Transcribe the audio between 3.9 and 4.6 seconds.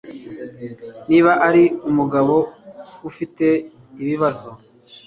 ibibazo